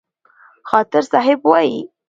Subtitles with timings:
[0.69, 1.79] خاطر صاحب وايي: